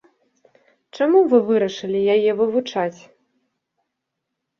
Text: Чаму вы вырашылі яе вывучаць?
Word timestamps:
Чаму 0.95 1.19
вы 1.33 1.37
вырашылі 1.49 1.99
яе 2.15 2.31
вывучаць? 2.39 2.97